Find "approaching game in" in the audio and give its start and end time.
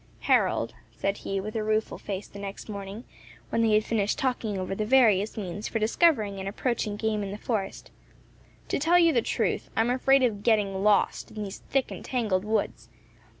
6.49-7.29